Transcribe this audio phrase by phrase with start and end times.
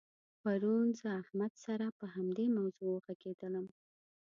[0.41, 3.65] پرون زه له احمد سره په همدې موضوع وغږېدلم.